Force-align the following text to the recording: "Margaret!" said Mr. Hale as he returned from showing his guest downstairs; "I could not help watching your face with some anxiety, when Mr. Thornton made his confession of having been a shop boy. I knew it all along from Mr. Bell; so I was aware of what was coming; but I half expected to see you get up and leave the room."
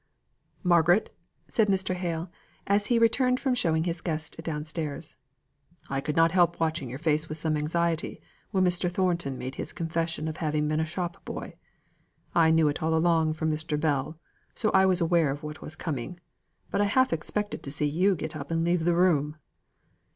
"Margaret!" 0.63 1.15
said 1.47 1.67
Mr. 1.67 1.93
Hale 1.93 2.31
as 2.65 2.87
he 2.87 2.97
returned 2.97 3.39
from 3.39 3.53
showing 3.53 3.83
his 3.83 4.01
guest 4.01 4.35
downstairs; 4.41 5.15
"I 5.91 6.01
could 6.01 6.15
not 6.15 6.31
help 6.31 6.59
watching 6.59 6.89
your 6.89 6.97
face 6.97 7.29
with 7.29 7.37
some 7.37 7.55
anxiety, 7.55 8.19
when 8.49 8.63
Mr. 8.63 8.89
Thornton 8.91 9.37
made 9.37 9.53
his 9.61 9.71
confession 9.73 10.27
of 10.27 10.37
having 10.37 10.67
been 10.67 10.79
a 10.79 10.85
shop 10.87 11.23
boy. 11.23 11.53
I 12.33 12.49
knew 12.49 12.67
it 12.67 12.81
all 12.81 12.95
along 12.95 13.33
from 13.33 13.51
Mr. 13.51 13.79
Bell; 13.79 14.17
so 14.55 14.71
I 14.71 14.87
was 14.87 15.01
aware 15.01 15.29
of 15.29 15.43
what 15.43 15.61
was 15.61 15.75
coming; 15.75 16.19
but 16.71 16.81
I 16.81 16.85
half 16.85 17.13
expected 17.13 17.61
to 17.61 17.71
see 17.71 17.85
you 17.85 18.15
get 18.15 18.35
up 18.35 18.49
and 18.49 18.65
leave 18.65 18.85
the 18.85 18.95
room." 18.95 19.37